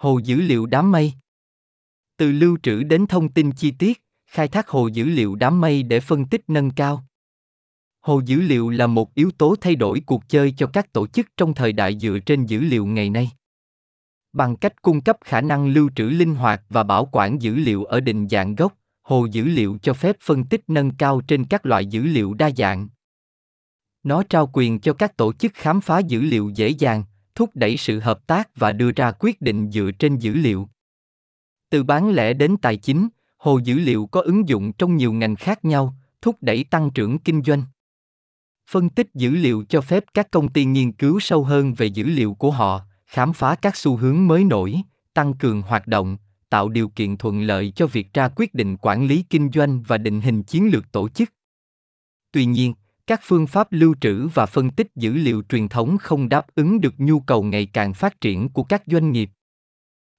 [0.00, 1.12] Hồ dữ liệu đám mây
[2.16, 5.82] Từ lưu trữ đến thông tin chi tiết, khai thác hồ dữ liệu đám mây
[5.82, 7.04] để phân tích nâng cao.
[8.00, 11.26] Hồ dữ liệu là một yếu tố thay đổi cuộc chơi cho các tổ chức
[11.36, 13.30] trong thời đại dựa trên dữ liệu ngày nay.
[14.32, 17.84] Bằng cách cung cấp khả năng lưu trữ linh hoạt và bảo quản dữ liệu
[17.84, 21.66] ở định dạng gốc, hồ dữ liệu cho phép phân tích nâng cao trên các
[21.66, 22.88] loại dữ liệu đa dạng.
[24.02, 27.04] Nó trao quyền cho các tổ chức khám phá dữ liệu dễ dàng,
[27.38, 30.68] thúc đẩy sự hợp tác và đưa ra quyết định dựa trên dữ liệu.
[31.70, 35.36] Từ bán lẻ đến tài chính, hồ dữ liệu có ứng dụng trong nhiều ngành
[35.36, 37.62] khác nhau, thúc đẩy tăng trưởng kinh doanh.
[38.70, 42.04] Phân tích dữ liệu cho phép các công ty nghiên cứu sâu hơn về dữ
[42.04, 44.80] liệu của họ, khám phá các xu hướng mới nổi,
[45.14, 46.16] tăng cường hoạt động,
[46.50, 49.98] tạo điều kiện thuận lợi cho việc ra quyết định quản lý kinh doanh và
[49.98, 51.32] định hình chiến lược tổ chức.
[52.32, 52.74] Tuy nhiên,
[53.08, 56.80] các phương pháp lưu trữ và phân tích dữ liệu truyền thống không đáp ứng
[56.80, 59.30] được nhu cầu ngày càng phát triển của các doanh nghiệp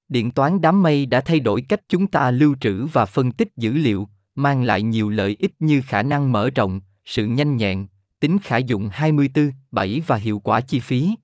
[0.09, 3.49] điện toán đám mây đã thay đổi cách chúng ta lưu trữ và phân tích
[3.57, 7.87] dữ liệu mang lại nhiều lợi ích như khả năng mở rộng sự nhanh nhẹn
[8.19, 11.15] tính khả dụng 24, 7 và hiệu quả chi phí.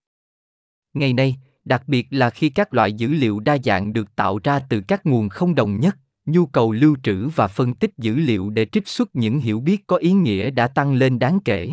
[0.93, 1.35] Ngày nay,
[1.65, 5.05] đặc biệt là khi các loại dữ liệu đa dạng được tạo ra từ các
[5.05, 8.87] nguồn không đồng nhất, nhu cầu lưu trữ và phân tích dữ liệu để trích
[8.87, 11.71] xuất những hiểu biết có ý nghĩa đã tăng lên đáng kể.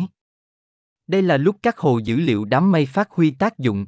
[1.07, 3.85] Đây là lúc các hồ dữ liệu đám mây phát huy tác dụng.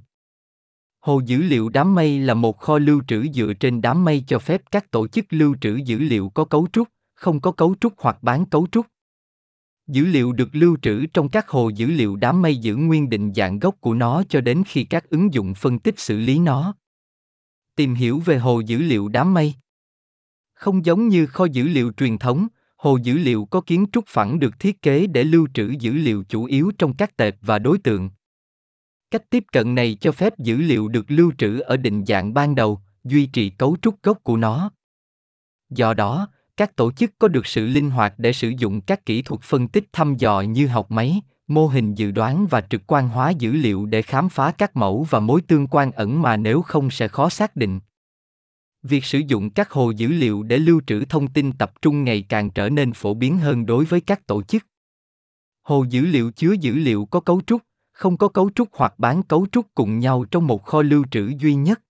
[0.99, 4.39] Hồ dữ liệu đám mây là một kho lưu trữ dựa trên đám mây cho
[4.39, 7.93] phép các tổ chức lưu trữ dữ liệu có cấu trúc, không có cấu trúc
[7.97, 8.85] hoặc bán cấu trúc.
[9.87, 13.33] Dữ liệu được lưu trữ trong các hồ dữ liệu đám mây giữ nguyên định
[13.35, 16.75] dạng gốc của nó cho đến khi các ứng dụng phân tích xử lý nó.
[17.75, 19.53] Tìm hiểu về hồ dữ liệu đám mây
[20.55, 24.39] không giống như kho dữ liệu truyền thống, hồ dữ liệu có kiến trúc phẳng
[24.39, 27.77] được thiết kế để lưu trữ dữ liệu chủ yếu trong các tệp và đối
[27.77, 28.09] tượng.
[29.11, 32.55] Cách tiếp cận này cho phép dữ liệu được lưu trữ ở định dạng ban
[32.55, 34.71] đầu, duy trì cấu trúc gốc của nó.
[35.69, 39.21] Do đó, các tổ chức có được sự linh hoạt để sử dụng các kỹ
[39.21, 43.09] thuật phân tích thăm dò như học máy, mô hình dự đoán và trực quan
[43.09, 46.61] hóa dữ liệu để khám phá các mẫu và mối tương quan ẩn mà nếu
[46.61, 47.79] không sẽ khó xác định
[48.85, 52.25] việc sử dụng các hồ dữ liệu để lưu trữ thông tin tập trung ngày
[52.29, 54.65] càng trở nên phổ biến hơn đối với các tổ chức.
[55.63, 59.23] Hồ dữ liệu chứa dữ liệu có cấu trúc, không có cấu trúc hoặc bán
[59.23, 61.81] cấu trúc cùng nhau trong một kho lưu trữ duy nhất.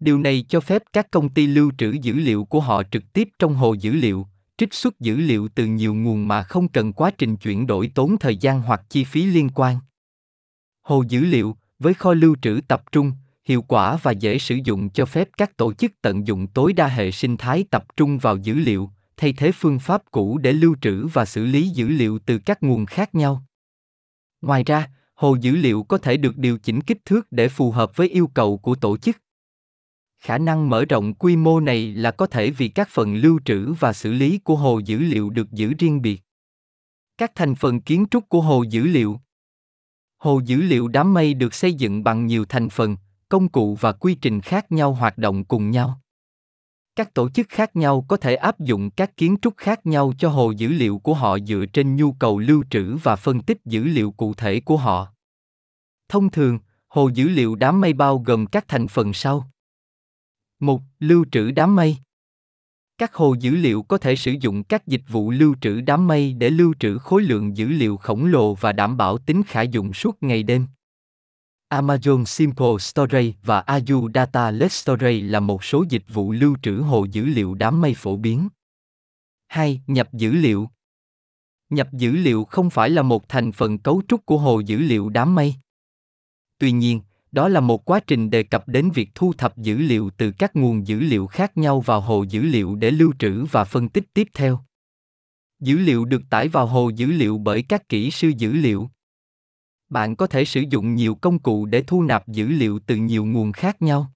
[0.00, 3.28] Điều này cho phép các công ty lưu trữ dữ liệu của họ trực tiếp
[3.38, 4.26] trong hồ dữ liệu,
[4.56, 8.16] trích xuất dữ liệu từ nhiều nguồn mà không cần quá trình chuyển đổi tốn
[8.20, 9.78] thời gian hoặc chi phí liên quan.
[10.82, 13.12] Hồ dữ liệu với kho lưu trữ tập trung
[13.44, 16.86] hiệu quả và dễ sử dụng cho phép các tổ chức tận dụng tối đa
[16.86, 20.76] hệ sinh thái tập trung vào dữ liệu, thay thế phương pháp cũ để lưu
[20.80, 23.44] trữ và xử lý dữ liệu từ các nguồn khác nhau.
[24.40, 27.96] Ngoài ra, hồ dữ liệu có thể được điều chỉnh kích thước để phù hợp
[27.96, 29.16] với yêu cầu của tổ chức.
[30.18, 33.72] Khả năng mở rộng quy mô này là có thể vì các phần lưu trữ
[33.72, 36.22] và xử lý của hồ dữ liệu được giữ riêng biệt.
[37.18, 39.20] Các thành phần kiến trúc của hồ dữ liệu.
[40.18, 42.96] Hồ dữ liệu đám mây được xây dựng bằng nhiều thành phần
[43.28, 46.00] công cụ và quy trình khác nhau hoạt động cùng nhau.
[46.96, 50.28] Các tổ chức khác nhau có thể áp dụng các kiến trúc khác nhau cho
[50.28, 53.84] hồ dữ liệu của họ dựa trên nhu cầu lưu trữ và phân tích dữ
[53.84, 55.08] liệu cụ thể của họ.
[56.08, 56.58] Thông thường,
[56.88, 59.50] hồ dữ liệu đám mây bao gồm các thành phần sau.
[60.60, 61.96] Một, lưu trữ đám mây.
[62.98, 66.32] Các hồ dữ liệu có thể sử dụng các dịch vụ lưu trữ đám mây
[66.32, 69.92] để lưu trữ khối lượng dữ liệu khổng lồ và đảm bảo tính khả dụng
[69.92, 70.66] suốt ngày đêm.
[71.74, 76.76] Amazon Simple Storage và Azure Data Lake Storage là một số dịch vụ lưu trữ
[76.76, 78.48] hồ dữ liệu đám mây phổ biến.
[79.48, 79.80] 2.
[79.86, 80.68] Nhập dữ liệu
[81.70, 85.08] Nhập dữ liệu không phải là một thành phần cấu trúc của hồ dữ liệu
[85.08, 85.54] đám mây.
[86.58, 87.00] Tuy nhiên,
[87.32, 90.56] đó là một quá trình đề cập đến việc thu thập dữ liệu từ các
[90.56, 94.04] nguồn dữ liệu khác nhau vào hồ dữ liệu để lưu trữ và phân tích
[94.14, 94.60] tiếp theo.
[95.60, 98.90] Dữ liệu được tải vào hồ dữ liệu bởi các kỹ sư dữ liệu
[99.94, 103.24] bạn có thể sử dụng nhiều công cụ để thu nạp dữ liệu từ nhiều
[103.24, 104.12] nguồn khác nhau.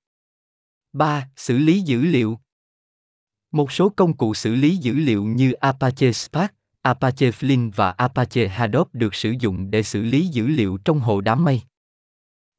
[0.92, 1.28] 3.
[1.36, 2.38] Xử lý dữ liệu.
[3.52, 6.52] Một số công cụ xử lý dữ liệu như Apache Spark,
[6.82, 11.20] Apache Flink và Apache Hadoop được sử dụng để xử lý dữ liệu trong hồ
[11.20, 11.62] đám mây.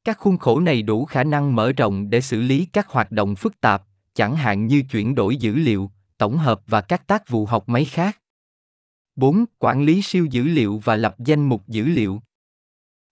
[0.04, 3.36] Các khuôn khổ này đủ khả năng mở rộng để xử lý các hoạt động
[3.36, 3.82] phức tạp,
[4.14, 7.84] chẳng hạn như chuyển đổi dữ liệu, tổng hợp và các tác vụ học máy
[7.84, 8.18] khác.
[9.16, 9.44] 4.
[9.58, 12.20] Quản lý siêu dữ liệu và lập danh mục dữ liệu.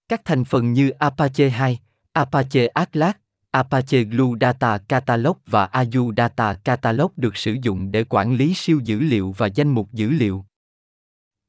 [0.08, 1.78] Các thành phần như Apache 2,
[2.12, 3.14] Apache Atlas,
[3.50, 8.80] Apache Glue Data Catalog và Azure Data Catalog được sử dụng để quản lý siêu
[8.84, 10.44] dữ liệu và danh mục dữ liệu.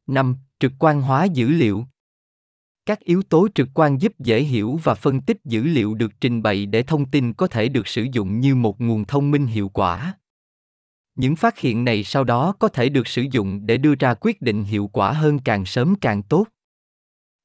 [0.08, 0.36] 5.
[0.60, 1.86] Trực quan hóa dữ liệu
[2.90, 6.42] các yếu tố trực quan giúp dễ hiểu và phân tích dữ liệu được trình
[6.42, 9.70] bày để thông tin có thể được sử dụng như một nguồn thông minh hiệu
[9.70, 10.14] quả
[11.16, 14.42] những phát hiện này sau đó có thể được sử dụng để đưa ra quyết
[14.42, 16.48] định hiệu quả hơn càng sớm càng tốt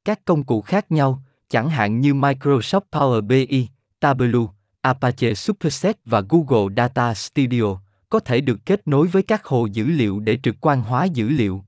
[0.04, 3.68] các công cụ khác nhau, chẳng hạn như microsoft power bi,
[4.00, 7.80] tableau, apache superset và google data studio
[8.10, 11.28] có thể được kết nối với các hồ dữ liệu để trực quan hóa dữ
[11.28, 11.64] liệu.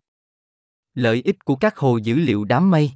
[0.95, 2.91] Lợi ích của các hồ dữ liệu đám mây.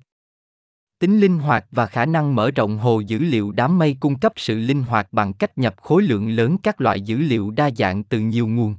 [0.98, 4.32] Tính linh hoạt và khả năng mở rộng hồ dữ liệu đám mây cung cấp
[4.36, 8.04] sự linh hoạt bằng cách nhập khối lượng lớn các loại dữ liệu đa dạng
[8.04, 8.74] từ nhiều nguồn.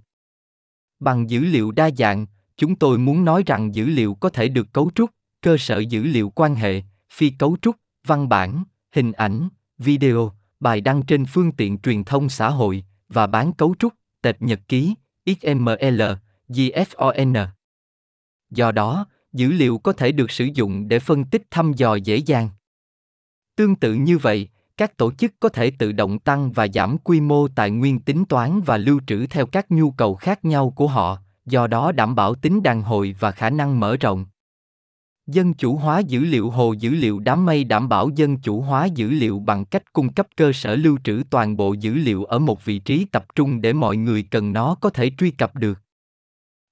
[1.00, 2.26] Bằng dữ liệu đa dạng,
[2.58, 5.10] chúng tôi muốn nói rằng dữ liệu có thể được cấu trúc
[5.42, 6.82] cơ sở dữ liệu quan hệ
[7.14, 7.76] phi cấu trúc
[8.08, 13.28] văn bản hình ảnh video bài đăng trên phương tiện truyền thông xã hội và
[13.28, 14.96] bán cấu trúc tệp nhật ký
[15.26, 16.02] xml
[16.50, 17.48] gfon
[18.52, 22.16] do đó dữ liệu có thể được sử dụng để phân tích thăm dò dễ
[22.18, 22.50] dàng.
[23.56, 27.22] Tương tự như vậy, các tổ chức có thể tự động tăng và giảm quy
[27.22, 30.88] mô tài nguyên tính toán và lưu trữ theo các nhu cầu khác nhau của
[30.88, 34.26] họ, do đó đảm bảo tính đàn hồi và khả năng mở rộng.
[35.32, 38.86] Dân chủ hóa dữ liệu hồ dữ liệu đám mây đảm bảo dân chủ hóa
[38.86, 42.40] dữ liệu bằng cách cung cấp cơ sở lưu trữ toàn bộ dữ liệu ở
[42.40, 45.80] một vị trí tập trung để mọi người cần nó có thể truy cập được.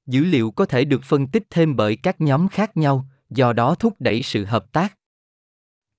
[0.07, 3.75] Dữ liệu có thể được phân tích thêm bởi các nhóm khác nhau, do đó
[3.75, 4.95] thúc đẩy sự hợp tác.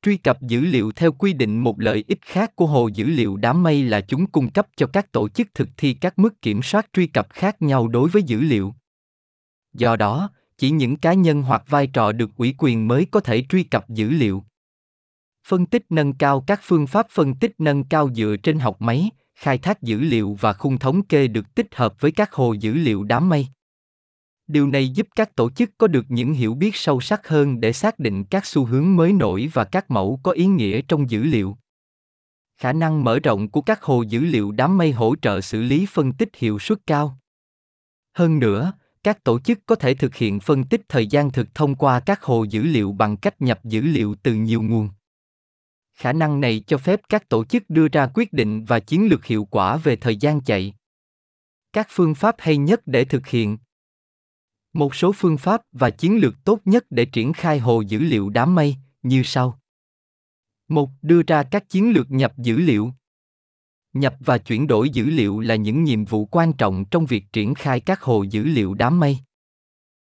[0.03, 3.37] Truy cập dữ liệu theo quy định một lợi ích khác của hồ dữ liệu
[3.37, 6.63] đám mây là chúng cung cấp cho các tổ chức thực thi các mức kiểm
[6.63, 8.75] soát truy cập khác nhau đối với dữ liệu.
[9.73, 10.31] Do đó
[10.61, 13.89] chỉ những cá nhân hoặc vai trò được ủy quyền mới có thể truy cập
[13.89, 14.45] dữ liệu.
[15.47, 19.11] Phân tích nâng cao các phương pháp phân tích nâng cao dựa trên học máy,
[19.35, 22.75] khai thác dữ liệu và khung thống kê được tích hợp với các hồ dữ
[22.75, 23.47] liệu đám mây.
[24.47, 27.73] Điều này giúp các tổ chức có được những hiểu biết sâu sắc hơn để
[27.73, 31.23] xác định các xu hướng mới nổi và các mẫu có ý nghĩa trong dữ
[31.23, 31.57] liệu.
[32.59, 35.87] Khả năng mở rộng của các hồ dữ liệu đám mây hỗ trợ xử lý
[35.87, 37.19] phân tích hiệu suất cao.
[38.15, 41.75] Hơn nữa các tổ chức có thể thực hiện phân tích thời gian thực thông
[41.75, 44.89] qua các hồ dữ liệu bằng cách nhập dữ liệu từ nhiều nguồn
[45.95, 49.25] khả năng này cho phép các tổ chức đưa ra quyết định và chiến lược
[49.25, 50.75] hiệu quả về thời gian chạy
[51.73, 53.59] các phương pháp hay nhất để thực hiện
[54.73, 58.29] một số phương pháp và chiến lược tốt nhất để triển khai hồ dữ liệu
[58.29, 59.61] đám mây như sau.
[60.69, 62.93] một, Đưa ra các chiến lược nhập dữ liệu.
[63.93, 67.55] Nhập và chuyển đổi dữ liệu là những nhiệm vụ quan trọng trong việc triển
[67.55, 69.19] khai các hồ dữ liệu đám mây.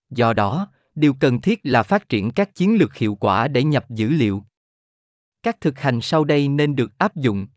[0.09, 3.89] Do đó, điều cần thiết là phát triển các chiến lược hiệu quả để nhập
[3.89, 4.43] dữ liệu.
[5.43, 7.47] Các thực hành sau đây nên được áp dụng.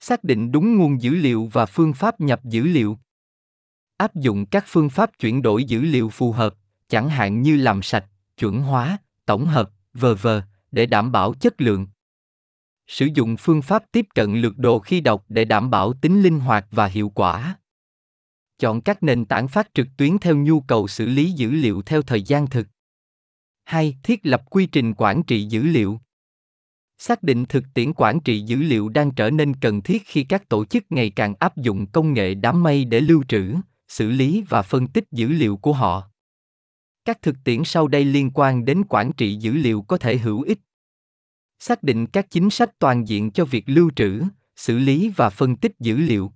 [0.00, 2.98] Xác định đúng nguồn dữ liệu và phương pháp nhập dữ liệu
[4.00, 6.54] áp dụng các phương pháp chuyển đổi dữ liệu phù hợp
[6.88, 8.04] chẳng hạn như làm sạch
[8.36, 10.28] chuẩn hóa tổng hợp v.v.
[10.72, 11.86] để đảm bảo chất lượng
[12.90, 16.40] sử dụng phương pháp tiếp cận lược đồ khi đọc để đảm bảo tính linh
[16.40, 17.56] hoạt và hiệu quả
[18.58, 22.02] chọn các nền tảng phát trực tuyến theo nhu cầu xử lý dữ liệu theo
[22.02, 22.68] thời gian thực
[23.64, 23.96] 2.
[24.02, 26.00] Thiết lập quy trình quản trị dữ liệu.
[26.98, 30.48] Xác định thực tiễn quản trị dữ liệu đang trở nên cần thiết khi các
[30.48, 33.54] tổ chức ngày càng áp dụng công nghệ đám mây để lưu trữ,
[33.88, 36.10] xử lý và phân tích dữ liệu của họ
[37.04, 40.42] các thực tiễn sau đây liên quan đến quản trị dữ liệu có thể hữu
[40.42, 40.58] ích
[41.60, 44.22] xác định các chính sách toàn diện cho việc lưu trữ,
[44.56, 46.32] xử lý và phân tích dữ liệu.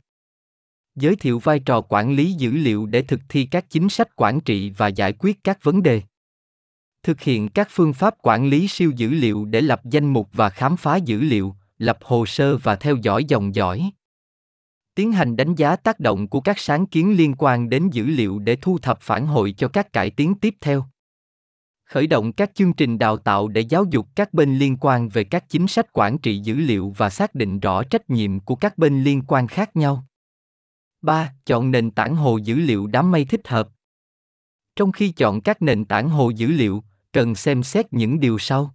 [0.95, 4.41] Giới thiệu vai trò quản lý dữ liệu để thực thi các chính sách quản
[4.41, 6.03] trị và giải quyết các vấn đề.
[7.03, 10.51] Thực hiện các phương pháp quản lý siêu dữ liệu để lập danh mục và
[10.51, 13.91] khám phá dữ liệu, lập hồ sơ và theo dõi dòng dõi.
[14.95, 18.39] Tiến hành đánh giá tác động của các sáng kiến liên quan đến dữ liệu
[18.39, 20.87] để thu thập phản hồi cho các cải tiến tiếp theo
[21.85, 25.25] khởi động các chương trình đào tạo để giáo dục các bên liên quan về
[25.25, 28.79] các chính sách quản trị dữ liệu và xác định rõ trách nhiệm của các
[28.79, 30.05] bên liên quan khác nhau
[31.03, 31.33] 3.
[31.47, 33.69] Chọn nền tảng hồ dữ liệu đám mây thích hợp.
[34.77, 38.75] Trong khi chọn các nền tảng hồ dữ liệu, cần xem xét những điều sau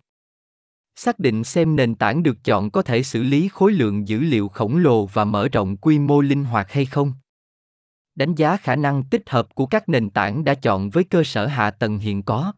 [0.95, 4.47] xác định xem nền tảng được chọn có thể xử lý khối lượng dữ liệu
[4.47, 7.13] khổng lồ và mở rộng quy mô linh hoạt hay không
[8.15, 11.47] đánh giá khả năng tích hợp của các nền tảng đã chọn với cơ sở
[11.47, 12.53] hạ tầng hiện có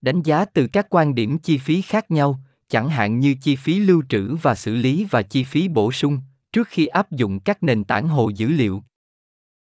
[0.00, 2.38] đánh giá từ các quan điểm chi phí khác nhau
[2.68, 6.20] chẳng hạn như chi phí lưu trữ và xử lý và chi phí bổ sung
[6.52, 8.82] trước khi áp dụng các nền tảng hồ dữ liệu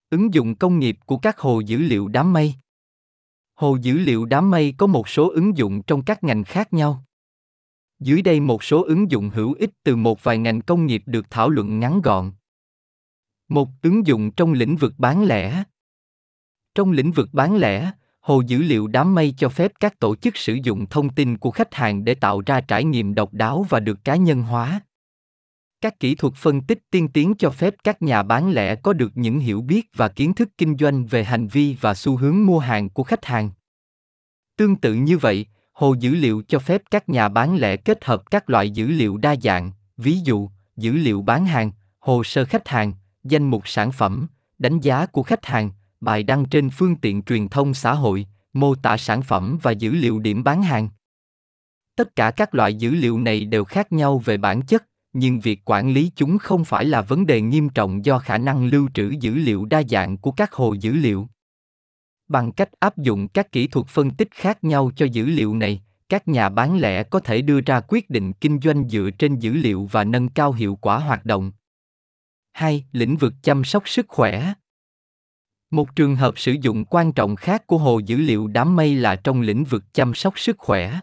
[0.10, 2.54] ứng dụng công nghiệp của các hồ dữ liệu đám mây
[3.56, 7.04] hồ dữ liệu đám mây có một số ứng dụng trong các ngành khác nhau
[8.00, 11.26] dưới đây một số ứng dụng hữu ích từ một vài ngành công nghiệp được
[11.30, 12.32] thảo luận ngắn gọn.
[13.50, 15.64] Một ứng dụng trong lĩnh vực bán lẻ.
[16.76, 17.92] Trong lĩnh vực bán lẻ,
[18.28, 21.52] Hồ dữ liệu đám mây cho phép các tổ chức sử dụng thông tin của
[21.52, 24.82] khách hàng để tạo ra trải nghiệm độc đáo và được cá nhân hóa.
[25.82, 29.12] Các kỹ thuật phân tích tiên tiến cho phép các nhà bán lẻ có được
[29.16, 32.60] những hiểu biết và kiến thức kinh doanh về hành vi và xu hướng mua
[32.60, 33.50] hàng của khách hàng.
[34.58, 38.32] Tương tự như vậy, hồ dữ liệu cho phép các nhà bán lẻ kết hợp
[38.32, 42.68] các loại dữ liệu đa dạng, ví dụ, dữ liệu bán hàng, hồ sơ khách
[42.68, 42.94] hàng,
[43.24, 44.28] danh mục sản phẩm,
[44.60, 48.76] đánh giá của khách hàng, bài đăng trên phương tiện truyền thông xã hội, mô
[48.76, 50.90] tả sản phẩm và dữ liệu điểm bán hàng.
[51.96, 55.62] Tất cả các loại dữ liệu này đều khác nhau về bản chất, nhưng việc
[55.66, 59.10] quản lý chúng không phải là vấn đề nghiêm trọng do khả năng lưu trữ
[59.10, 61.28] dữ liệu đa dạng của các hồ dữ liệu.
[62.28, 65.82] Bằng cách áp dụng các kỹ thuật phân tích khác nhau cho dữ liệu này,
[66.10, 69.54] các nhà bán lẻ có thể đưa ra quyết định kinh doanh dựa trên dữ
[69.54, 71.52] liệu và nâng cao hiệu quả hoạt động.
[72.54, 72.86] 2.
[72.92, 74.54] Lĩnh vực chăm sóc sức khỏe.
[75.72, 79.16] Một trường hợp sử dụng quan trọng khác của hồ dữ liệu đám mây là
[79.16, 81.00] trong lĩnh vực chăm sóc sức khỏe.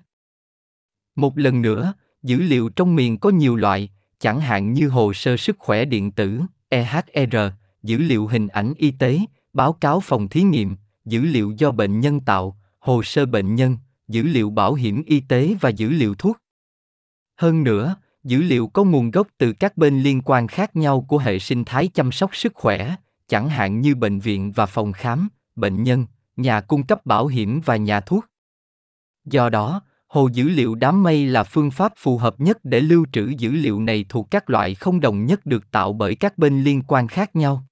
[1.16, 5.37] Một lần nữa, dữ liệu trong miền có nhiều loại, chẳng hạn như hồ sơ
[5.37, 7.37] sức khỏe điện tử, EHR,
[7.83, 9.21] dữ liệu hình ảnh y tế,
[9.52, 13.76] báo cáo phòng thí nghiệm, dữ liệu do bệnh nhân tạo, hồ sơ bệnh nhân,
[14.09, 16.37] dữ liệu bảo hiểm y tế và dữ liệu thuốc.
[17.37, 21.18] Hơn nữa, dữ liệu có nguồn gốc từ các bên liên quan khác nhau của
[21.18, 22.97] hệ sinh thái chăm sóc sức khỏe,
[23.34, 27.60] chẳng hạn như bệnh viện và phòng khám, bệnh nhân, nhà cung cấp bảo hiểm
[27.64, 28.24] và nhà thuốc.
[29.24, 33.06] Do đó, hồ dữ liệu đám mây là phương pháp phù hợp nhất để lưu
[33.12, 36.62] trữ dữ liệu này thuộc các loại không đồng nhất được tạo bởi các bên
[36.62, 37.66] liên quan khác nhau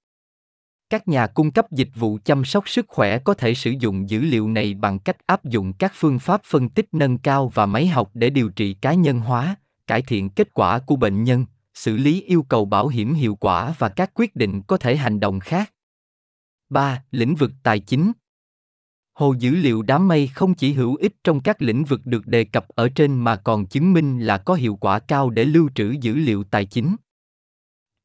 [0.90, 4.20] các nhà cung cấp dịch vụ chăm sóc sức khỏe có thể sử dụng dữ
[4.20, 7.86] liệu này bằng cách áp dụng các phương pháp phân tích nâng cao và máy
[7.86, 11.96] học để điều trị cá nhân hóa cải thiện kết quả của bệnh nhân xử
[11.96, 15.40] lý yêu cầu bảo hiểm hiệu quả và các quyết định có thể hành động
[15.40, 15.72] khác
[16.68, 17.04] 3.
[17.10, 18.12] Lĩnh vực tài chính
[19.14, 22.44] Hồ dữ liệu đám mây không chỉ hữu ích trong các lĩnh vực được đề
[22.44, 25.90] cập ở trên mà còn chứng minh là có hiệu quả cao để lưu trữ
[26.00, 26.96] dữ liệu tài chính.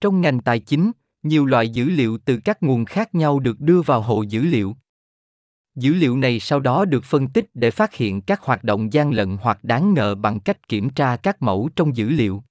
[0.01, 0.91] Trong ngành tài chính,
[1.23, 4.75] nhiều loại dữ liệu từ các nguồn khác nhau được đưa vào hồ dữ liệu.
[5.75, 9.11] Dữ liệu này sau đó được phân tích để phát hiện các hoạt động gian
[9.11, 12.43] lận hoặc đáng ngờ bằng cách kiểm tra các mẫu trong dữ liệu.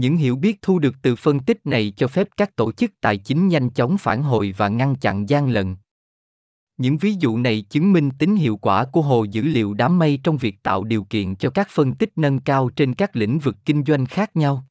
[0.00, 3.16] Những hiểu biết thu được từ phân tích này cho phép các tổ chức tài
[3.16, 5.76] chính nhanh chóng phản hồi và ngăn chặn gian lận.
[6.76, 10.20] Những ví dụ này chứng minh tính hiệu quả của hồ dữ liệu đám mây
[10.22, 13.56] trong việc tạo điều kiện cho các phân tích nâng cao trên các lĩnh vực
[13.64, 14.64] kinh doanh khác nhau.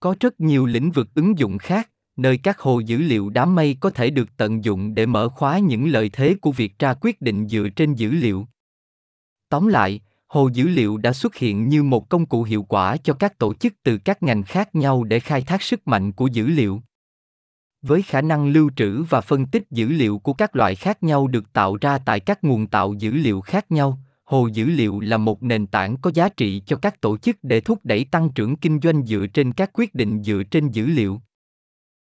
[0.00, 3.76] Có rất nhiều lĩnh vực ứng dụng khác, nơi các hồ dữ liệu đám mây
[3.80, 7.20] có thể được tận dụng để mở khóa những lợi thế của việc ra quyết
[7.20, 8.46] định dựa trên dữ liệu.
[9.48, 13.14] Tóm lại, hồ dữ liệu đã xuất hiện như một công cụ hiệu quả cho
[13.14, 16.46] các tổ chức từ các ngành khác nhau để khai thác sức mạnh của dữ
[16.46, 16.82] liệu.
[17.82, 21.26] Với khả năng lưu trữ và phân tích dữ liệu của các loại khác nhau
[21.26, 25.16] được tạo ra tại các nguồn tạo dữ liệu khác nhau, hồ dữ liệu là
[25.16, 28.56] một nền tảng có giá trị cho các tổ chức để thúc đẩy tăng trưởng
[28.56, 31.20] kinh doanh dựa trên các quyết định dựa trên dữ liệu